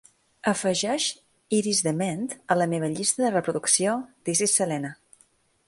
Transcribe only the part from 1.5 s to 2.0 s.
Iris